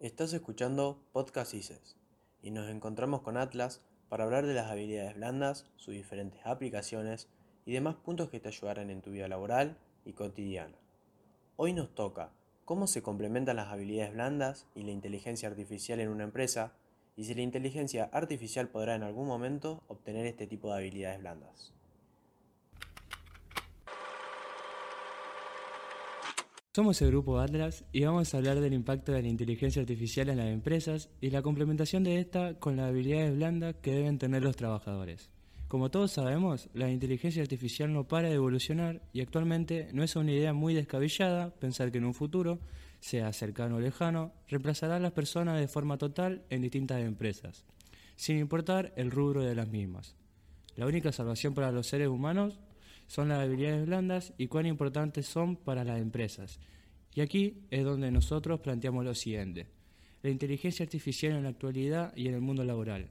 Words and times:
Estás 0.00 0.32
escuchando 0.32 0.98
Podcast 1.12 1.52
ICES 1.52 1.98
y 2.40 2.52
nos 2.52 2.70
encontramos 2.70 3.20
con 3.20 3.36
Atlas 3.36 3.82
para 4.08 4.24
hablar 4.24 4.46
de 4.46 4.54
las 4.54 4.70
habilidades 4.70 5.14
blandas, 5.14 5.66
sus 5.76 5.92
diferentes 5.92 6.40
aplicaciones 6.46 7.28
y 7.66 7.74
demás 7.74 7.96
puntos 7.96 8.30
que 8.30 8.40
te 8.40 8.48
ayudarán 8.48 8.88
en 8.88 9.02
tu 9.02 9.10
vida 9.10 9.28
laboral 9.28 9.76
y 10.06 10.14
cotidiana. 10.14 10.78
Hoy 11.56 11.74
nos 11.74 11.94
toca 11.94 12.32
cómo 12.64 12.86
se 12.86 13.02
complementan 13.02 13.56
las 13.56 13.68
habilidades 13.68 14.14
blandas 14.14 14.66
y 14.74 14.84
la 14.84 14.92
inteligencia 14.92 15.50
artificial 15.50 16.00
en 16.00 16.08
una 16.08 16.24
empresa 16.24 16.72
y 17.14 17.24
si 17.24 17.34
la 17.34 17.42
inteligencia 17.42 18.08
artificial 18.10 18.68
podrá 18.68 18.94
en 18.94 19.02
algún 19.02 19.26
momento 19.26 19.82
obtener 19.86 20.24
este 20.24 20.46
tipo 20.46 20.70
de 20.70 20.78
habilidades 20.78 21.20
blandas. 21.20 21.74
Somos 26.80 27.02
el 27.02 27.08
grupo 27.08 27.38
Atlas 27.38 27.84
y 27.92 28.04
vamos 28.04 28.32
a 28.32 28.38
hablar 28.38 28.58
del 28.58 28.72
impacto 28.72 29.12
de 29.12 29.20
la 29.20 29.28
inteligencia 29.28 29.82
artificial 29.82 30.30
en 30.30 30.38
las 30.38 30.48
empresas 30.48 31.10
y 31.20 31.28
la 31.28 31.42
complementación 31.42 32.04
de 32.04 32.18
esta 32.18 32.54
con 32.54 32.78
las 32.78 32.88
habilidades 32.88 33.36
blandas 33.36 33.74
que 33.82 33.92
deben 33.92 34.18
tener 34.18 34.42
los 34.42 34.56
trabajadores. 34.56 35.28
Como 35.68 35.90
todos 35.90 36.12
sabemos, 36.12 36.70
la 36.72 36.90
inteligencia 36.90 37.42
artificial 37.42 37.92
no 37.92 38.08
para 38.08 38.30
de 38.30 38.36
evolucionar 38.36 39.02
y 39.12 39.20
actualmente 39.20 39.90
no 39.92 40.02
es 40.02 40.16
una 40.16 40.32
idea 40.32 40.54
muy 40.54 40.72
descabellada 40.72 41.50
pensar 41.50 41.92
que 41.92 41.98
en 41.98 42.06
un 42.06 42.14
futuro, 42.14 42.60
sea 42.98 43.30
cercano 43.34 43.76
o 43.76 43.80
lejano, 43.80 44.32
reemplazará 44.48 44.96
a 44.96 45.00
las 45.00 45.12
personas 45.12 45.60
de 45.60 45.68
forma 45.68 45.98
total 45.98 46.46
en 46.48 46.62
distintas 46.62 47.02
empresas, 47.02 47.66
sin 48.16 48.38
importar 48.38 48.94
el 48.96 49.10
rubro 49.10 49.42
de 49.42 49.54
las 49.54 49.68
mismas. 49.68 50.16
La 50.76 50.86
única 50.86 51.12
salvación 51.12 51.52
para 51.52 51.72
los 51.72 51.88
seres 51.88 52.08
humanos 52.08 52.58
son 53.10 53.28
las 53.28 53.40
habilidades 53.40 53.86
blandas 53.86 54.32
y 54.38 54.46
cuán 54.46 54.66
importantes 54.66 55.26
son 55.26 55.56
para 55.56 55.82
las 55.82 55.98
empresas. 55.98 56.60
Y 57.12 57.22
aquí 57.22 57.66
es 57.68 57.84
donde 57.84 58.12
nosotros 58.12 58.60
planteamos 58.60 59.04
lo 59.04 59.16
siguiente. 59.16 59.66
La 60.22 60.30
inteligencia 60.30 60.84
artificial 60.84 61.32
en 61.32 61.42
la 61.42 61.48
actualidad 61.48 62.12
y 62.14 62.28
en 62.28 62.34
el 62.34 62.40
mundo 62.40 62.62
laboral, 62.62 63.10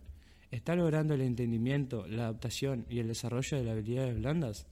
¿está 0.52 0.74
logrando 0.74 1.16
el 1.16 1.22
entendimiento, 1.22 2.08
la 2.08 2.24
adaptación 2.24 2.86
y 2.90 3.00
el 3.00 3.10
desarrollo 3.10 3.58
de 3.58 3.64
las 3.66 3.74
habilidades 3.74 4.18
blandas? 4.18 4.68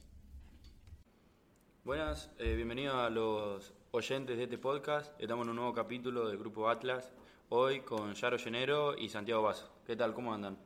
Buenas, 1.84 2.30
eh, 2.38 2.54
bienvenidos 2.54 2.94
a 2.94 3.10
los 3.10 3.74
oyentes 3.90 4.38
de 4.38 4.44
este 4.44 4.56
podcast. 4.56 5.12
Estamos 5.20 5.44
en 5.44 5.50
un 5.50 5.56
nuevo 5.56 5.74
capítulo 5.74 6.26
del 6.26 6.38
Grupo 6.38 6.70
Atlas, 6.70 7.12
hoy 7.50 7.80
con 7.80 8.14
Yaro 8.14 8.38
Llenero 8.38 8.96
y 8.96 9.10
Santiago 9.10 9.42
Vaso. 9.42 9.70
¿Qué 9.86 9.94
tal? 9.94 10.14
¿Cómo 10.14 10.32
andan? 10.32 10.56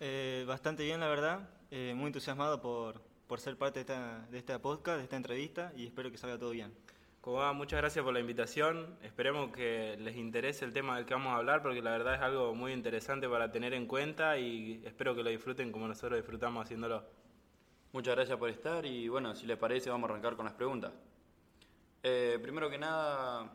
Eh, 0.00 0.46
bastante 0.48 0.82
bien, 0.82 0.98
la 0.98 1.08
verdad. 1.08 1.50
Eh, 1.70 1.92
muy 1.94 2.06
entusiasmado 2.06 2.62
por, 2.62 3.02
por 3.28 3.40
ser 3.40 3.56
parte 3.58 3.78
de 3.78 3.80
esta, 3.82 4.26
de 4.30 4.38
esta 4.38 4.58
podcast, 4.58 4.96
de 4.96 5.04
esta 5.04 5.16
entrevista 5.16 5.72
y 5.76 5.86
espero 5.86 6.10
que 6.10 6.16
salga 6.16 6.38
todo 6.38 6.50
bien. 6.50 6.72
Como 7.20 7.36
va, 7.36 7.52
muchas 7.52 7.78
gracias 7.78 8.02
por 8.02 8.14
la 8.14 8.20
invitación. 8.20 8.96
Esperemos 9.02 9.52
que 9.52 9.98
les 9.98 10.16
interese 10.16 10.64
el 10.64 10.72
tema 10.72 10.96
del 10.96 11.04
que 11.04 11.12
vamos 11.12 11.34
a 11.34 11.36
hablar 11.36 11.62
porque 11.62 11.82
la 11.82 11.90
verdad 11.90 12.14
es 12.14 12.20
algo 12.22 12.54
muy 12.54 12.72
interesante 12.72 13.28
para 13.28 13.52
tener 13.52 13.74
en 13.74 13.86
cuenta 13.86 14.38
y 14.38 14.82
espero 14.84 15.14
que 15.14 15.22
lo 15.22 15.28
disfruten 15.28 15.70
como 15.70 15.86
nosotros 15.86 16.18
disfrutamos 16.18 16.64
haciéndolo. 16.64 17.04
Muchas 17.92 18.16
gracias 18.16 18.38
por 18.38 18.48
estar 18.48 18.86
y 18.86 19.08
bueno, 19.08 19.34
si 19.34 19.46
les 19.46 19.58
parece 19.58 19.90
vamos 19.90 20.08
a 20.08 20.12
arrancar 20.12 20.34
con 20.34 20.46
las 20.46 20.54
preguntas. 20.54 20.92
Eh, 22.02 22.38
primero 22.40 22.70
que 22.70 22.78
nada, 22.78 23.52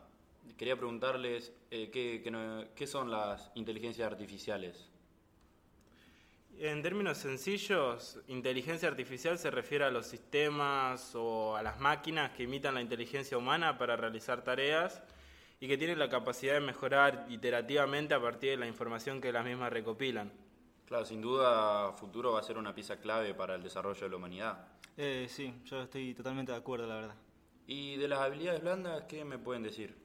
quería 0.56 0.76
preguntarles 0.76 1.52
eh, 1.72 1.90
qué, 1.90 2.20
qué, 2.22 2.68
qué 2.76 2.86
son 2.86 3.10
las 3.10 3.50
inteligencias 3.56 4.06
artificiales. 4.06 4.93
En 6.58 6.82
términos 6.82 7.18
sencillos, 7.18 8.20
inteligencia 8.28 8.88
artificial 8.88 9.38
se 9.38 9.50
refiere 9.50 9.84
a 9.84 9.90
los 9.90 10.06
sistemas 10.06 11.14
o 11.14 11.56
a 11.56 11.62
las 11.62 11.80
máquinas 11.80 12.30
que 12.30 12.44
imitan 12.44 12.74
la 12.74 12.80
inteligencia 12.80 13.36
humana 13.36 13.76
para 13.76 13.96
realizar 13.96 14.42
tareas 14.42 15.02
y 15.58 15.66
que 15.66 15.76
tienen 15.76 15.98
la 15.98 16.08
capacidad 16.08 16.54
de 16.54 16.60
mejorar 16.60 17.26
iterativamente 17.28 18.14
a 18.14 18.20
partir 18.20 18.50
de 18.50 18.56
la 18.58 18.66
información 18.66 19.20
que 19.20 19.32
las 19.32 19.44
mismas 19.44 19.72
recopilan. 19.72 20.32
Claro, 20.86 21.04
sin 21.04 21.20
duda, 21.20 21.92
futuro 21.92 22.32
va 22.32 22.40
a 22.40 22.42
ser 22.42 22.56
una 22.56 22.74
pieza 22.74 22.98
clave 22.98 23.34
para 23.34 23.56
el 23.56 23.62
desarrollo 23.62 24.00
de 24.00 24.10
la 24.10 24.16
humanidad. 24.16 24.68
Eh, 24.96 25.26
sí, 25.28 25.52
yo 25.64 25.82
estoy 25.82 26.14
totalmente 26.14 26.52
de 26.52 26.58
acuerdo, 26.58 26.86
la 26.86 26.94
verdad. 26.94 27.14
¿Y 27.66 27.96
de 27.96 28.06
las 28.06 28.20
habilidades 28.20 28.62
blandas 28.62 29.04
qué 29.08 29.24
me 29.24 29.38
pueden 29.38 29.62
decir? 29.62 30.03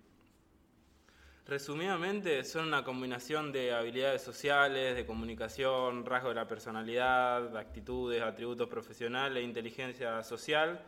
Resumidamente, 1.48 2.44
son 2.44 2.68
una 2.68 2.84
combinación 2.84 3.52
de 3.52 3.74
habilidades 3.74 4.22
sociales, 4.22 4.96
de 4.96 5.06
comunicación, 5.06 6.06
rasgos 6.06 6.32
de 6.32 6.36
la 6.36 6.48
personalidad, 6.48 7.58
actitudes, 7.58 8.22
atributos 8.22 8.70
profesionales 8.70 9.42
e 9.42 9.46
inteligencia 9.46 10.22
social 10.24 10.80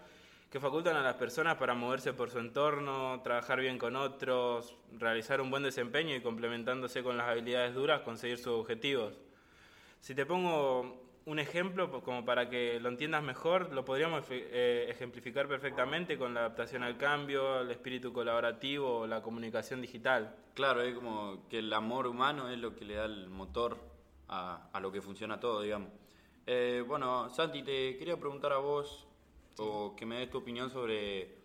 que 0.51 0.59
facultan 0.59 0.97
a 0.97 1.01
las 1.01 1.16
personas 1.16 1.56
para 1.56 1.73
moverse 1.73 2.11
por 2.11 2.29
su 2.29 2.38
entorno, 2.38 3.22
trabajar 3.23 3.61
bien 3.61 3.78
con 3.78 3.95
otros, 3.95 4.75
realizar 5.00 5.40
un 5.40 5.50
buen 5.50 5.63
desempeño 5.63 6.13
y 6.13 6.22
complementándose 6.22 7.01
con 7.01 7.17
las 7.17 7.29
habilidades 7.29 7.73
duras 7.73 8.01
conseguir 8.01 8.38
sus 8.38 8.47
objetivos. 8.47 9.13
Si 10.01 10.13
te 10.13 10.25
pongo 10.25 11.10
un 11.26 11.40
ejemplo, 11.40 12.02
como 12.02 12.26
para 12.26 12.50
que 12.50 12.80
lo 12.80 12.90
entiendas 12.90 13.24
mejor, 13.24 13.72
lo 13.72 13.86
podríamos 13.86 14.24
eh, 14.30 14.88
ejemplificar 14.90 15.48
perfectamente 15.48 16.18
con 16.18 16.34
la 16.34 16.42
adaptación 16.42 16.84
al 16.84 16.98
cambio, 16.98 17.62
el 17.62 17.70
espíritu 17.70 18.12
colaborativo, 18.12 19.06
la 19.06 19.22
comunicación 19.22 19.82
digital. 19.82 20.36
Claro, 20.56 20.82
es 20.82 20.96
como 20.96 21.48
que 21.48 21.59
el 21.59 21.72
amor 21.74 22.08
humano 22.08 22.50
es 22.50 22.58
lo 22.58 22.76
que 22.76 22.86
le 22.86 22.96
da 22.96 23.06
el 23.06 23.30
motor 23.30 23.78
a, 24.28 24.70
a 24.74 24.80
lo 24.80 24.92
que 24.92 25.02
funciona 25.02 25.40
todo, 25.40 25.62
digamos. 25.62 25.90
Eh, 26.48 26.84
bueno, 26.88 27.30
Santi, 27.30 27.62
te 27.62 27.98
quería 27.98 28.18
preguntar 28.18 28.52
a 28.52 28.58
vos, 28.58 29.08
o 29.58 29.96
que 29.96 30.06
me 30.06 30.18
des 30.20 30.30
tu 30.30 30.40
opinión 30.40 30.70
sobre 30.70 31.38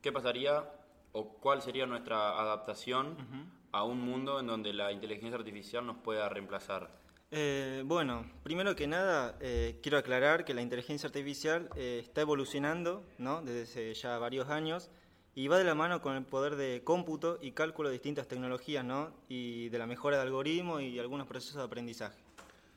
qué 0.00 0.10
pasaría 0.10 0.64
o 1.12 1.28
cuál 1.38 1.60
sería 1.60 1.86
nuestra 1.86 2.38
adaptación 2.40 3.08
uh 3.08 3.34
-huh. 3.34 3.44
a 3.72 3.84
un 3.84 4.00
mundo 4.00 4.40
en 4.40 4.46
donde 4.46 4.72
la 4.72 4.92
inteligencia 4.92 5.38
artificial 5.38 5.84
nos 5.84 5.98
pueda 5.98 6.28
reemplazar. 6.28 6.90
Eh, 7.30 7.82
bueno, 7.84 8.24
primero 8.42 8.74
que 8.74 8.86
nada, 8.86 9.36
eh, 9.40 9.78
quiero 9.82 9.98
aclarar 9.98 10.46
que 10.46 10.54
la 10.54 10.62
inteligencia 10.62 11.08
artificial 11.08 11.68
eh, 11.76 12.00
está 12.02 12.22
evolucionando 12.22 13.04
¿no? 13.18 13.42
desde 13.42 13.92
ya 13.92 14.16
varios 14.18 14.48
años 14.48 14.90
y 15.34 15.46
va 15.46 15.58
de 15.58 15.64
la 15.64 15.74
mano 15.74 16.00
con 16.00 16.16
el 16.16 16.24
poder 16.24 16.56
de 16.56 16.82
cómputo 16.82 17.38
y 17.42 17.52
cálculo 17.52 17.90
de 17.90 17.94
distintas 17.94 18.28
tecnologías 18.28 18.82
¿no? 18.82 19.12
y 19.28 19.68
de 19.68 19.78
la 19.78 19.86
mejora 19.86 20.16
de 20.16 20.22
algoritmos 20.22 20.80
y 20.80 20.98
algunos 20.98 21.26
procesos 21.26 21.56
de 21.56 21.64
aprendizaje. 21.64 22.18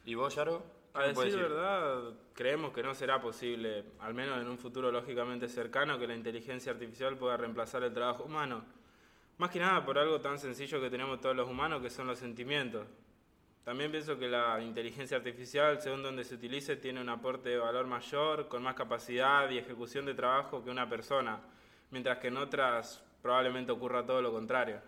¿Y 0.04 0.16
vos, 0.16 0.36
Yaro? 0.36 0.62
A 0.94 1.04
decir, 1.04 1.24
decir 1.24 1.40
verdad, 1.40 2.14
creemos 2.34 2.74
que 2.74 2.84
no 2.84 2.94
será 2.94 3.22
posible, 3.22 3.86
al 4.00 4.14
menos 4.14 4.42
en 4.42 4.50
un 4.50 4.58
futuro 4.58 4.92
lógicamente 4.92 5.48
cercano, 5.48 5.98
que 5.98 6.06
la 6.06 6.16
inteligencia 6.16 6.74
artificial 6.74 7.16
pueda 7.18 7.38
reemplazar 7.38 7.84
el 7.84 7.94
trabajo 7.94 8.26
humano. 8.26 8.66
Más 9.38 9.50
que 9.50 9.60
nada 9.60 9.86
por 9.86 9.98
algo 9.98 10.20
tan 10.20 10.38
sencillo 10.38 10.82
que 10.82 10.90
tenemos 10.90 11.22
todos 11.22 11.34
los 11.34 11.48
humanos, 11.50 11.82
que 11.82 11.90
son 11.90 12.08
los 12.08 12.20
sentimientos. 12.20 12.86
También 13.64 13.92
pienso 13.92 14.18
que 14.18 14.28
la 14.28 14.60
inteligencia 14.62 15.18
artificial, 15.18 15.80
según 15.80 16.02
donde 16.02 16.24
se 16.24 16.36
utilice, 16.36 16.78
tiene 16.78 17.00
un 17.00 17.10
aporte 17.10 17.50
de 17.50 17.58
valor 17.58 17.86
mayor, 17.86 18.48
con 18.48 18.64
más 18.64 18.74
capacidad 18.74 19.50
y 19.52 19.60
ejecución 19.60 20.06
de 20.06 20.16
trabajo 20.16 20.64
que 20.64 20.72
una 20.72 20.90
persona, 20.90 21.40
mientras 21.92 22.18
que 22.18 22.30
en 22.30 22.38
otras 22.38 23.04
probablemente 23.22 23.72
ocurra 23.72 24.04
todo 24.04 24.22
lo 24.22 24.32
contrario. 24.32 24.82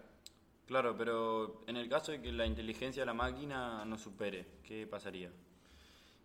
Claro, 0.66 0.95
pero 0.97 1.62
en 1.67 1.78
el 1.78 1.88
caso 1.88 2.13
de 2.13 2.22
que 2.22 2.31
la 2.31 2.47
inteligencia 2.47 3.03
de 3.03 3.06
la 3.06 3.13
máquina 3.13 3.85
no 3.85 3.97
supere, 3.97 4.47
¿qué 4.63 4.88
pasaría? 4.88 5.29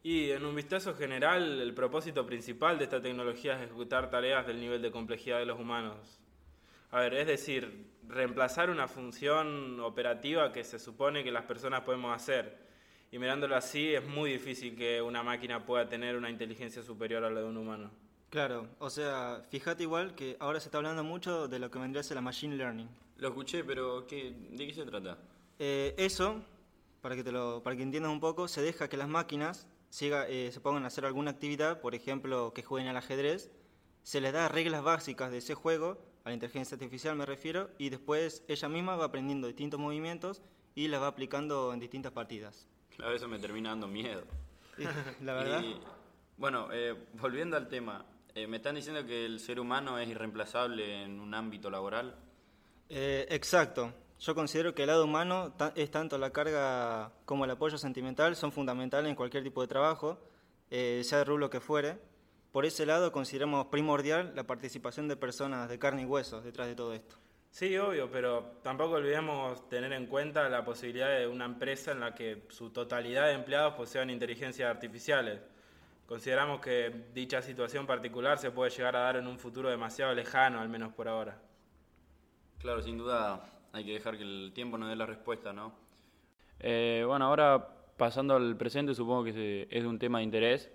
Y 0.02 0.30
en 0.30 0.44
un 0.44 0.54
vistazo 0.54 0.94
general, 0.94 1.60
el 1.60 1.74
propósito 1.74 2.24
principal 2.24 2.78
de 2.78 2.84
esta 2.84 3.02
tecnología 3.02 3.56
es 3.56 3.62
ejecutar 3.62 4.08
tareas 4.08 4.46
del 4.46 4.60
nivel 4.60 4.80
de 4.80 4.90
complejidad 4.90 5.38
de 5.38 5.46
los 5.46 5.58
humanos. 5.58 6.18
A 6.90 7.00
ver, 7.00 7.14
es 7.14 7.26
decir, 7.26 7.86
reemplazar 8.08 8.70
una 8.70 8.88
función 8.88 9.78
operativa 9.80 10.52
que 10.52 10.64
se 10.64 10.78
supone 10.78 11.22
que 11.22 11.30
las 11.30 11.44
personas 11.44 11.82
podemos 11.82 12.14
hacer. 12.14 12.66
Y 13.10 13.18
mirándolo 13.18 13.56
así, 13.56 13.94
es 13.94 14.06
muy 14.06 14.32
difícil 14.32 14.74
que 14.76 15.00
una 15.02 15.22
máquina 15.22 15.64
pueda 15.64 15.88
tener 15.88 16.16
una 16.16 16.30
inteligencia 16.30 16.82
superior 16.82 17.24
a 17.24 17.30
la 17.30 17.40
de 17.40 17.46
un 17.46 17.56
humano. 17.56 17.90
Claro, 18.30 18.68
o 18.78 18.90
sea, 18.90 19.42
fíjate 19.48 19.82
igual 19.82 20.14
que 20.14 20.36
ahora 20.40 20.60
se 20.60 20.68
está 20.68 20.78
hablando 20.78 21.02
mucho 21.04 21.48
de 21.48 21.58
lo 21.58 21.70
que 21.70 21.78
vendría 21.78 22.00
a 22.00 22.04
ser 22.04 22.16
la 22.16 22.20
machine 22.20 22.56
learning. 22.56 22.88
Lo 23.16 23.28
escuché, 23.28 23.64
pero 23.64 24.06
¿qué, 24.06 24.34
¿de 24.50 24.66
qué 24.66 24.74
se 24.74 24.84
trata? 24.84 25.18
Eh, 25.58 25.94
eso, 25.96 26.42
para 27.00 27.16
que, 27.16 27.24
te 27.24 27.32
lo, 27.32 27.62
para 27.62 27.76
que 27.76 27.82
entiendas 27.82 28.12
un 28.12 28.20
poco, 28.20 28.48
se 28.48 28.60
deja 28.60 28.88
que 28.88 28.98
las 28.98 29.08
máquinas 29.08 29.66
siga, 29.88 30.28
eh, 30.28 30.50
se 30.52 30.60
pongan 30.60 30.84
a 30.84 30.88
hacer 30.88 31.06
alguna 31.06 31.30
actividad, 31.30 31.80
por 31.80 31.94
ejemplo, 31.94 32.52
que 32.54 32.62
jueguen 32.62 32.88
al 32.88 32.96
ajedrez, 32.96 33.50
se 34.02 34.20
les 34.20 34.32
da 34.32 34.48
reglas 34.48 34.82
básicas 34.82 35.30
de 35.30 35.38
ese 35.38 35.54
juego 35.54 35.98
a 36.28 36.30
la 36.30 36.34
inteligencia 36.34 36.74
artificial 36.74 37.16
me 37.16 37.24
refiero, 37.24 37.70
y 37.78 37.88
después 37.88 38.44
ella 38.48 38.68
misma 38.68 38.96
va 38.96 39.06
aprendiendo 39.06 39.46
distintos 39.46 39.80
movimientos 39.80 40.42
y 40.74 40.88
las 40.88 41.00
va 41.00 41.08
aplicando 41.08 41.72
en 41.72 41.80
distintas 41.80 42.12
partidas. 42.12 42.68
Claro, 42.94 43.14
eso 43.14 43.28
me 43.28 43.38
termina 43.38 43.70
dando 43.70 43.88
miedo. 43.88 44.24
la 45.22 45.32
verdad. 45.32 45.62
Y, 45.62 45.80
bueno, 46.36 46.68
eh, 46.70 46.94
volviendo 47.14 47.56
al 47.56 47.68
tema, 47.68 48.04
eh, 48.34 48.46
¿me 48.46 48.58
están 48.58 48.74
diciendo 48.74 49.04
que 49.06 49.24
el 49.24 49.40
ser 49.40 49.58
humano 49.58 49.98
es 49.98 50.08
irreemplazable 50.08 51.02
en 51.02 51.18
un 51.18 51.32
ámbito 51.34 51.70
laboral? 51.70 52.14
Eh, 52.90 53.26
exacto. 53.30 53.92
Yo 54.20 54.34
considero 54.34 54.74
que 54.74 54.82
el 54.82 54.88
lado 54.88 55.04
humano 55.04 55.54
es 55.76 55.90
tanto 55.90 56.18
la 56.18 56.30
carga 56.30 57.12
como 57.24 57.44
el 57.44 57.50
apoyo 57.52 57.78
sentimental, 57.78 58.36
son 58.36 58.52
fundamentales 58.52 59.08
en 59.08 59.16
cualquier 59.16 59.44
tipo 59.44 59.62
de 59.62 59.68
trabajo, 59.68 60.18
sea 60.68 61.18
de 61.18 61.24
rublo 61.24 61.48
que 61.48 61.60
fuere. 61.60 61.98
Por 62.52 62.64
ese 62.64 62.86
lado 62.86 63.12
consideramos 63.12 63.66
primordial 63.66 64.32
la 64.34 64.44
participación 64.44 65.06
de 65.08 65.16
personas 65.16 65.68
de 65.68 65.78
carne 65.78 66.02
y 66.02 66.06
huesos 66.06 66.44
detrás 66.44 66.66
de 66.66 66.74
todo 66.74 66.94
esto. 66.94 67.16
Sí, 67.50 67.76
obvio, 67.76 68.10
pero 68.10 68.58
tampoco 68.62 68.94
olvidemos 68.94 69.68
tener 69.68 69.92
en 69.92 70.06
cuenta 70.06 70.48
la 70.48 70.64
posibilidad 70.64 71.18
de 71.18 71.26
una 71.26 71.44
empresa 71.44 71.92
en 71.92 72.00
la 72.00 72.14
que 72.14 72.44
su 72.48 72.70
totalidad 72.70 73.26
de 73.26 73.32
empleados 73.32 73.74
posean 73.74 74.10
inteligencias 74.10 74.68
artificiales. 74.70 75.40
Consideramos 76.06 76.60
que 76.60 77.08
dicha 77.12 77.42
situación 77.42 77.86
particular 77.86 78.38
se 78.38 78.50
puede 78.50 78.70
llegar 78.70 78.96
a 78.96 79.00
dar 79.00 79.16
en 79.16 79.26
un 79.26 79.38
futuro 79.38 79.68
demasiado 79.68 80.14
lejano, 80.14 80.60
al 80.60 80.68
menos 80.68 80.92
por 80.92 81.08
ahora. 81.08 81.40
Claro, 82.58 82.80
sin 82.80 82.96
duda 82.96 83.44
hay 83.72 83.84
que 83.84 83.92
dejar 83.92 84.16
que 84.16 84.22
el 84.22 84.52
tiempo 84.54 84.78
nos 84.78 84.88
dé 84.88 84.96
la 84.96 85.06
respuesta, 85.06 85.52
¿no? 85.52 85.74
Eh, 86.60 87.04
bueno, 87.06 87.26
ahora 87.26 87.68
pasando 87.96 88.36
al 88.36 88.56
presente, 88.56 88.94
supongo 88.94 89.24
que 89.24 89.68
es 89.70 89.84
un 89.84 89.98
tema 89.98 90.18
de 90.18 90.24
interés 90.24 90.70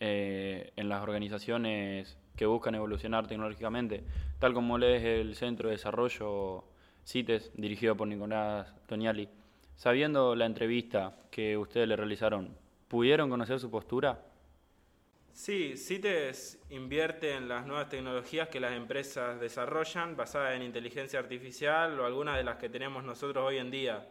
eh, 0.00 0.72
en 0.76 0.88
las 0.88 1.02
organizaciones 1.02 2.18
que 2.34 2.46
buscan 2.46 2.74
evolucionar 2.74 3.26
tecnológicamente, 3.26 4.02
tal 4.38 4.54
como 4.54 4.78
le 4.78 4.96
es 4.96 5.04
el 5.04 5.34
Centro 5.34 5.68
de 5.68 5.76
Desarrollo 5.76 6.64
CITES, 7.06 7.52
dirigido 7.54 7.96
por 7.96 8.08
Nicolás 8.08 8.74
Toniali. 8.86 9.28
Sabiendo 9.76 10.34
la 10.34 10.46
entrevista 10.46 11.18
que 11.30 11.56
ustedes 11.56 11.86
le 11.86 11.96
realizaron, 11.96 12.56
¿pudieron 12.88 13.30
conocer 13.30 13.60
su 13.60 13.70
postura? 13.70 14.24
Sí, 15.32 15.76
CITES 15.76 16.58
invierte 16.70 17.34
en 17.34 17.48
las 17.48 17.66
nuevas 17.66 17.88
tecnologías 17.88 18.48
que 18.48 18.60
las 18.60 18.72
empresas 18.72 19.40
desarrollan 19.40 20.16
basadas 20.16 20.54
en 20.54 20.62
inteligencia 20.62 21.18
artificial 21.18 21.98
o 21.98 22.04
algunas 22.04 22.36
de 22.36 22.44
las 22.44 22.56
que 22.56 22.68
tenemos 22.68 23.04
nosotros 23.04 23.44
hoy 23.46 23.58
en 23.58 23.70
día. 23.70 24.06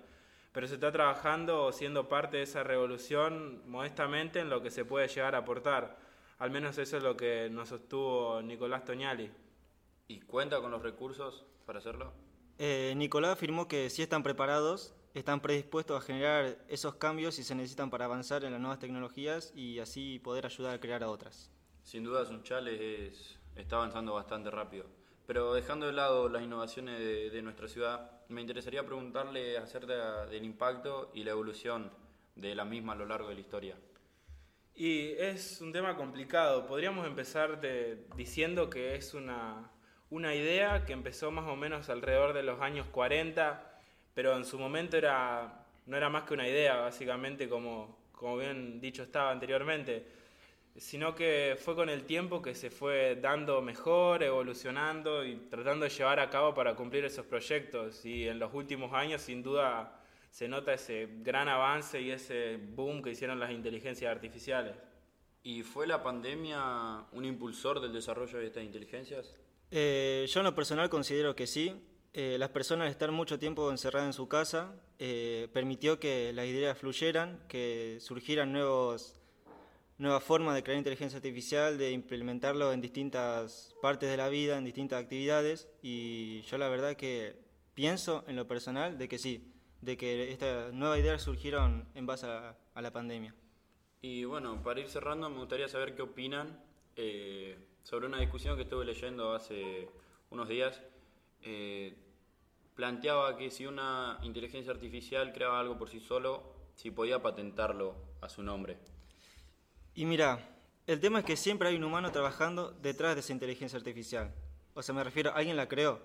Pero 0.52 0.68
se 0.68 0.76
está 0.76 0.92
trabajando 0.92 1.66
o 1.66 1.72
siendo 1.72 2.10
parte 2.10 2.38
de 2.38 2.44
esa 2.44 2.64
revolución 2.64 3.62
modestamente 3.70 4.40
en 4.40 4.50
lo 4.50 4.62
que 4.62 4.72
se 4.72 4.86
puede 4.86 5.08
llegar 5.08 5.36
a 5.36 5.40
aportar. 5.40 5.98
Al 6.40 6.52
menos 6.52 6.78
eso 6.78 6.98
es 6.98 7.04
lo 7.04 7.16
que 7.16 7.50
nos 7.52 7.70
sostuvo 7.70 8.42
Nicolás 8.42 8.86
Toñali. 8.86 9.30
¿Y 10.08 10.22
cuenta 10.22 10.60
con 10.60 10.72
los 10.72 10.82
recursos 10.82 11.46
para 11.66 11.80
hacerlo? 11.80 12.12
Eh, 12.58 12.94
Nicolás 12.98 13.34
afirmó 13.34 13.68
que 13.68 13.90
sí 13.90 14.02
están 14.02 14.24
preparados, 14.24 14.96
están 15.14 15.40
predispuestos 15.40 16.02
a 16.02 16.06
generar 16.06 16.58
esos 16.68 16.96
cambios 16.96 17.36
si 17.36 17.44
se 17.44 17.56
necesitan 17.56 17.90
para 17.90 18.06
avanzar 18.06 18.44
en 18.44 18.52
las 18.52 18.60
nuevas 18.60 18.80
tecnologías 18.80 19.52
y 19.56 19.80
así 19.80 20.20
poder 20.20 20.46
ayudar 20.46 20.76
a 20.76 20.80
crear 20.80 21.04
a 21.04 21.10
otras. 21.10 21.52
Sin 21.84 22.04
duda 22.04 22.26
Sunchales 22.26 22.80
es, 22.82 23.40
está 23.56 23.76
avanzando 23.78 24.14
bastante 24.14 24.50
rápido. 24.50 24.86
Pero 25.28 25.54
dejando 25.54 25.86
de 25.86 25.94
lado 25.94 26.28
las 26.28 26.42
innovaciones 26.42 27.00
de, 27.00 27.30
de 27.30 27.42
nuestra 27.42 27.68
ciudad, 27.68 28.19
me 28.30 28.42
interesaría 28.42 28.86
preguntarle 28.86 29.58
acerca 29.58 30.26
del 30.28 30.44
impacto 30.44 31.12
y 31.14 31.24
la 31.24 31.32
evolución 31.32 31.92
de 32.36 32.56
la 32.56 32.64
misma 32.64 32.94
a 32.94 32.96
lo 32.96 33.06
largo 33.06 33.28
de 33.30 33.36
la 33.36 33.42
historia. 33.42 33.76
Y 34.76 35.14
es 35.18 35.60
un 35.62 35.74
tema 35.74 35.98
complicado. 35.98 36.66
Podríamos 36.66 37.06
empezar 37.06 37.60
diciendo 38.16 38.70
que 38.70 38.96
es 38.96 39.14
una, 39.14 39.72
una 40.10 40.34
idea 40.36 40.86
que 40.86 40.94
empezó 40.94 41.32
más 41.32 41.48
o 41.48 41.56
menos 41.56 41.90
alrededor 41.90 42.34
de 42.34 42.44
los 42.44 42.62
años 42.62 42.88
40, 42.92 43.82
pero 44.14 44.38
en 44.38 44.46
su 44.46 44.60
momento 44.60 44.96
era, 44.96 45.66
no 45.88 45.98
era 45.98 46.10
más 46.10 46.24
que 46.24 46.36
una 46.36 46.48
idea, 46.48 46.78
básicamente, 46.78 47.50
como, 47.50 47.98
como 48.12 48.38
bien 48.38 48.80
dicho 48.80 49.04
estaba 49.04 49.32
anteriormente, 49.32 50.06
sino 50.80 51.14
que 51.14 51.58
fue 51.60 51.76
con 51.76 51.90
el 51.90 52.06
tiempo 52.06 52.42
que 52.42 52.56
se 52.56 52.70
fue 52.70 53.18
dando 53.22 53.62
mejor, 53.62 54.24
evolucionando 54.24 55.26
y 55.26 55.36
tratando 55.50 55.84
de 55.84 55.92
llevar 55.92 56.20
a 56.20 56.30
cabo 56.30 56.54
para 56.54 56.76
cumplir 56.76 57.04
esos 57.04 57.26
proyectos. 57.26 58.06
Y 58.06 58.28
en 58.28 58.40
los 58.40 58.54
últimos 58.54 58.94
años, 58.94 59.22
sin 59.22 59.44
duda, 59.44 60.02
se 60.32 60.48
nota 60.48 60.74
ese 60.74 61.10
gran 61.22 61.50
avance 61.50 62.00
y 62.00 62.12
ese 62.12 62.58
boom 62.58 63.02
que 63.02 63.12
hicieron 63.12 63.40
las 63.40 63.52
inteligencias 63.52 64.10
artificiales. 64.10 64.76
¿Y 65.44 65.64
fue 65.64 65.86
la 65.86 66.02
pandemia 66.02 67.06
un 67.12 67.26
impulsor 67.26 67.82
del 67.82 67.92
desarrollo 67.92 68.40
de 68.40 68.48
estas 68.48 68.64
inteligencias? 68.64 69.36
Eh, 69.72 70.26
yo 70.30 70.40
en 70.40 70.46
lo 70.46 70.56
personal 70.56 70.90
considero 70.90 71.36
que 71.36 71.48
sí. 71.48 71.76
Eh, 72.14 72.38
las 72.40 72.50
personas 72.50 72.90
estar 72.90 73.12
mucho 73.12 73.38
tiempo 73.38 73.70
encerradas 73.70 74.08
en 74.08 74.14
su 74.14 74.28
casa 74.28 74.74
eh, 74.98 75.48
permitió 75.54 76.00
que 76.00 76.34
las 76.34 76.48
ideas 76.48 76.78
fluyeran, 76.78 77.40
que 77.48 77.98
surgieran 78.00 78.52
nuevos, 78.52 79.16
nuevas 80.00 80.24
formas 80.24 80.56
de 80.56 80.64
crear 80.64 80.78
inteligencia 80.78 81.18
artificial, 81.18 81.78
de 81.78 81.92
implementarlo 81.92 82.72
en 82.72 82.82
distintas 82.82 83.76
partes 83.82 84.10
de 84.10 84.18
la 84.18 84.30
vida, 84.30 84.58
en 84.58 84.64
distintas 84.64 85.04
actividades. 85.04 85.70
Y 85.82 86.42
yo 86.44 86.58
la 86.58 86.70
verdad 86.70 86.96
que 86.96 87.36
pienso 87.76 88.24
en 88.28 88.38
lo 88.38 88.48
personal 88.48 88.98
de 88.98 89.10
que 89.10 89.20
sí, 89.20 89.54
de 89.82 89.98
que 89.98 90.32
estas 90.32 90.74
nuevas 90.74 91.00
ideas 91.00 91.22
surgieron 91.22 91.88
en 91.94 92.06
base 92.06 92.26
a, 92.26 92.56
la 92.76 92.92
pandemia. 92.92 93.36
Y 94.02 94.24
bueno, 94.24 94.64
para 94.64 94.80
ir 94.80 94.88
cerrando, 94.88 95.30
me 95.30 95.38
gustaría 95.38 95.68
saber 95.68 95.94
qué 95.94 96.02
opinan 96.02 96.64
eh, 96.96 97.58
sobre 97.84 98.08
una 98.08 98.22
discusión 98.22 98.56
que 98.56 98.64
estuve 98.64 98.86
leyendo 98.86 99.34
hace 99.34 99.90
unos 100.30 100.48
días. 100.48 100.82
Eh, 101.42 101.94
planteaba 102.74 103.36
que 103.36 103.52
si 103.52 103.66
una 103.66 104.18
inteligencia 104.24 104.72
artificial 104.72 105.34
creaba 105.34 105.60
algo 105.60 105.78
por 105.78 105.90
sí 105.90 106.00
solo, 106.00 106.54
si 106.76 106.90
podía 106.90 107.22
patentarlo 107.22 107.96
a 108.22 108.30
su 108.30 108.42
nombre. 108.44 108.78
Y 110.00 110.06
mira, 110.06 110.40
el 110.88 111.02
tema 111.02 111.20
es 111.20 111.26
que 111.26 111.36
siempre 111.36 111.68
hay 111.68 111.76
un 111.76 111.84
humano 111.84 112.10
trabajando 112.10 112.72
detrás 112.72 113.16
de 113.16 113.20
esa 113.20 113.34
inteligencia 113.34 113.76
artificial. 113.76 114.34
O 114.74 114.82
sea, 114.82 114.96
me 114.96 115.04
refiero, 115.04 115.34
alguien 115.36 115.58
la 115.58 115.68
creó 115.68 116.00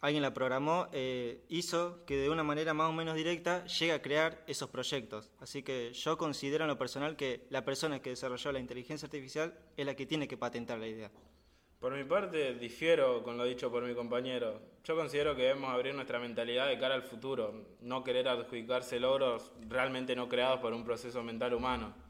alguien 0.00 0.22
la 0.22 0.34
programó, 0.34 0.86
eh, 0.92 1.44
hizo 1.48 2.04
que 2.04 2.18
de 2.18 2.28
una 2.28 2.44
manera 2.44 2.74
más 2.74 2.90
o 2.90 2.92
menos 2.92 3.16
directa 3.16 3.64
llegue 3.64 3.92
a 3.92 4.02
crear 4.02 4.44
esos 4.46 4.68
proyectos. 4.68 5.32
Así 5.40 5.62
que 5.62 5.94
yo 5.94 6.18
considero 6.18 6.64
en 6.64 6.68
lo 6.68 6.76
personal 6.76 7.16
que 7.16 7.46
la 7.48 7.64
persona 7.64 8.02
que 8.02 8.10
desarrolló 8.10 8.52
la 8.52 8.60
inteligencia 8.60 9.06
artificial 9.06 9.58
es 9.78 9.86
la 9.86 9.96
que 9.96 10.04
tiene 10.04 10.28
que 10.28 10.36
patentar 10.36 10.78
la 10.78 10.88
idea. 10.88 11.10
Por 11.80 11.94
mi 11.96 12.04
parte, 12.04 12.54
difiero 12.54 13.22
con 13.22 13.38
lo 13.38 13.44
dicho 13.44 13.70
por 13.70 13.82
mi 13.82 13.94
compañero. 13.94 14.60
Yo 14.84 14.94
considero 14.94 15.34
que 15.34 15.42
debemos 15.42 15.70
abrir 15.70 15.94
nuestra 15.94 16.18
mentalidad 16.18 16.68
de 16.68 16.78
cara 16.78 16.94
al 16.94 17.02
futuro, 17.02 17.64
no 17.80 18.04
querer 18.04 18.28
adjudicarse 18.28 19.00
logros 19.00 19.52
realmente 19.68 20.14
no 20.14 20.28
creados 20.28 20.60
por 20.60 20.74
un 20.74 20.84
proceso 20.84 21.22
mental 21.22 21.54
humano. 21.54 22.03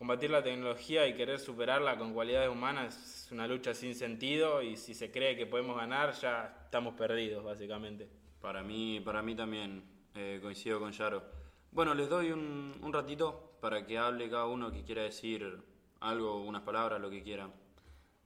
Combatir 0.00 0.30
la 0.30 0.42
tecnología 0.42 1.06
y 1.06 1.12
querer 1.12 1.38
superarla 1.38 1.98
con 1.98 2.14
cualidades 2.14 2.48
humanas 2.48 2.96
es 2.96 3.32
una 3.32 3.46
lucha 3.46 3.74
sin 3.74 3.94
sentido 3.94 4.62
y 4.62 4.78
si 4.78 4.94
se 4.94 5.10
cree 5.10 5.36
que 5.36 5.44
podemos 5.44 5.76
ganar 5.76 6.14
ya 6.14 6.62
estamos 6.64 6.94
perdidos 6.94 7.44
básicamente. 7.44 8.08
Para 8.40 8.62
mí, 8.62 9.02
para 9.04 9.20
mí 9.20 9.34
también 9.34 9.84
eh, 10.14 10.38
coincido 10.40 10.80
con 10.80 10.92
Yaro. 10.92 11.22
Bueno, 11.70 11.92
les 11.92 12.08
doy 12.08 12.32
un, 12.32 12.78
un, 12.80 12.92
ratito 12.94 13.58
para 13.60 13.86
que 13.86 13.98
hable 13.98 14.30
cada 14.30 14.46
uno 14.46 14.72
que 14.72 14.84
quiera 14.84 15.02
decir 15.02 15.62
algo, 16.00 16.40
unas 16.40 16.62
palabras, 16.62 16.98
lo 16.98 17.10
que 17.10 17.22
quiera. 17.22 17.50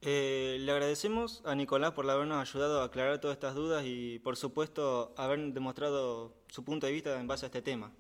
Eh, 0.01 0.59
le 0.61 0.71
agradecemos 0.71 1.43
a 1.45 1.57
Nicolás 1.57 1.91
por 1.91 2.09
habernos 2.09 2.49
ayudado 2.49 2.83
a 2.83 2.85
aclarar 2.85 3.19
todas 3.19 3.35
estas 3.35 3.57
dudas 3.57 3.83
y 3.85 4.21
por 4.21 4.37
supuesto 4.37 5.13
haber 5.17 5.41
demostrado 5.53 6.37
su 6.47 6.65
punto 6.65 6.87
de 6.87 6.93
vista 6.93 7.19
en 7.19 7.27
base 7.27 7.47
a 7.47 7.49
este 7.49 7.63
tema. 7.63 7.91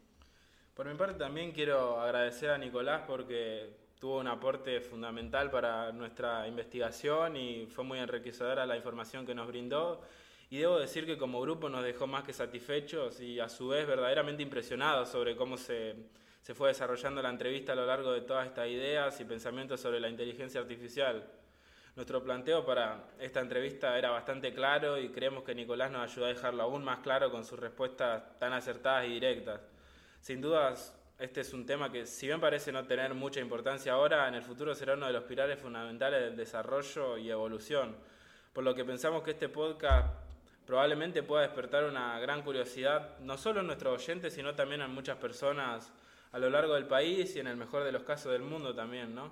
Por 0.74 0.88
mi 0.88 0.94
parte 0.96 1.14
también 1.14 1.52
quiero 1.52 2.00
agradecer 2.00 2.50
a 2.50 2.58
Nicolás 2.58 3.02
porque 3.06 3.70
tuvo 4.00 4.18
un 4.18 4.26
aporte 4.26 4.80
fundamental 4.80 5.48
para 5.48 5.92
nuestra 5.92 6.48
investigación 6.48 7.36
y 7.36 7.66
fue 7.66 7.84
muy 7.84 8.00
enriquecedora 8.00 8.66
la 8.66 8.76
información 8.76 9.24
que 9.24 9.36
nos 9.36 9.46
brindó. 9.46 10.02
Y 10.50 10.58
debo 10.58 10.80
decir 10.80 11.06
que 11.06 11.16
como 11.16 11.40
grupo 11.40 11.68
nos 11.68 11.84
dejó 11.84 12.08
más 12.08 12.24
que 12.24 12.32
satisfechos 12.32 13.20
y 13.20 13.38
a 13.38 13.48
su 13.48 13.68
vez 13.68 13.86
verdaderamente 13.86 14.42
impresionados 14.42 15.10
sobre 15.10 15.36
cómo 15.36 15.56
se, 15.56 15.94
se 16.42 16.54
fue 16.54 16.70
desarrollando 16.70 17.22
la 17.22 17.30
entrevista 17.30 17.70
a 17.70 17.76
lo 17.76 17.86
largo 17.86 18.10
de 18.10 18.22
todas 18.22 18.44
estas 18.48 18.66
ideas 18.66 19.20
y 19.20 19.24
pensamientos 19.24 19.80
sobre 19.80 20.00
la 20.00 20.08
inteligencia 20.08 20.60
artificial. 20.60 21.24
Nuestro 21.94 22.20
planteo 22.24 22.66
para 22.66 23.10
esta 23.20 23.38
entrevista 23.38 23.96
era 23.96 24.10
bastante 24.10 24.52
claro 24.52 24.98
y 24.98 25.10
creemos 25.10 25.44
que 25.44 25.54
Nicolás 25.54 25.92
nos 25.92 26.10
ayudó 26.10 26.26
a 26.26 26.30
dejarlo 26.30 26.64
aún 26.64 26.82
más 26.82 26.98
claro 26.98 27.30
con 27.30 27.44
sus 27.44 27.60
respuestas 27.60 28.36
tan 28.40 28.52
acertadas 28.52 29.06
y 29.06 29.10
directas. 29.10 29.60
Sin 30.24 30.40
dudas, 30.40 30.98
este 31.18 31.42
es 31.42 31.52
un 31.52 31.66
tema 31.66 31.92
que, 31.92 32.06
si 32.06 32.28
bien 32.28 32.40
parece 32.40 32.72
no 32.72 32.86
tener 32.86 33.12
mucha 33.12 33.40
importancia 33.40 33.92
ahora, 33.92 34.26
en 34.26 34.32
el 34.32 34.42
futuro 34.42 34.74
será 34.74 34.94
uno 34.94 35.06
de 35.06 35.12
los 35.12 35.24
pilares 35.24 35.58
fundamentales 35.58 36.22
del 36.22 36.34
desarrollo 36.34 37.18
y 37.18 37.30
evolución. 37.30 37.94
Por 38.54 38.64
lo 38.64 38.74
que 38.74 38.86
pensamos 38.86 39.22
que 39.22 39.32
este 39.32 39.50
podcast 39.50 40.14
probablemente 40.64 41.22
pueda 41.22 41.42
despertar 41.42 41.84
una 41.84 42.18
gran 42.20 42.40
curiosidad, 42.40 43.18
no 43.18 43.36
solo 43.36 43.60
en 43.60 43.66
nuestros 43.66 44.02
oyentes, 44.02 44.32
sino 44.32 44.54
también 44.54 44.80
en 44.80 44.92
muchas 44.92 45.18
personas 45.18 45.92
a 46.32 46.38
lo 46.38 46.48
largo 46.48 46.72
del 46.72 46.86
país 46.86 47.36
y 47.36 47.40
en 47.40 47.46
el 47.46 47.58
mejor 47.58 47.84
de 47.84 47.92
los 47.92 48.04
casos 48.04 48.32
del 48.32 48.44
mundo 48.44 48.74
también, 48.74 49.14
¿no? 49.14 49.30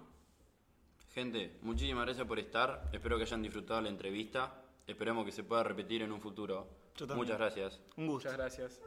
Gente, 1.15 1.57
muchísimas 1.63 2.05
gracias 2.05 2.27
por 2.27 2.39
estar. 2.39 2.91
Espero 2.93 3.17
que 3.17 3.23
hayan 3.23 3.41
disfrutado 3.41 3.81
la 3.81 3.89
entrevista. 3.89 4.63
Esperemos 4.87 5.25
que 5.25 5.33
se 5.33 5.43
pueda 5.43 5.63
repetir 5.63 6.03
en 6.03 6.13
un 6.13 6.21
futuro. 6.21 6.69
Muchas 7.15 7.39
gracias. 7.39 7.81
Un 7.97 8.09
gusto. 8.09 8.29
Muchas 8.29 8.37
gracias. 8.37 8.83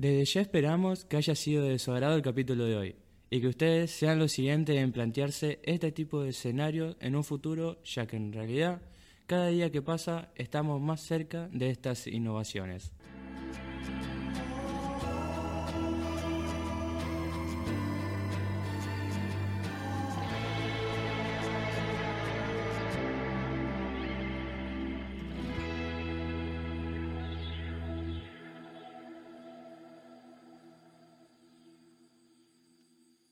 Desde 0.00 0.24
ya 0.24 0.40
esperamos 0.40 1.04
que 1.04 1.18
haya 1.18 1.34
sido 1.34 1.64
de 1.64 1.78
su 1.78 1.92
agrado 1.92 2.16
el 2.16 2.22
capítulo 2.22 2.64
de 2.64 2.74
hoy 2.74 2.96
y 3.28 3.42
que 3.42 3.48
ustedes 3.48 3.90
sean 3.90 4.18
los 4.18 4.32
siguientes 4.32 4.74
en 4.78 4.92
plantearse 4.92 5.60
este 5.62 5.92
tipo 5.92 6.22
de 6.22 6.30
escenario 6.30 6.96
en 7.00 7.16
un 7.16 7.22
futuro, 7.22 7.82
ya 7.84 8.06
que 8.06 8.16
en 8.16 8.32
realidad 8.32 8.80
cada 9.26 9.48
día 9.48 9.70
que 9.70 9.82
pasa 9.82 10.30
estamos 10.36 10.80
más 10.80 11.02
cerca 11.02 11.50
de 11.52 11.68
estas 11.68 12.06
innovaciones. 12.06 12.92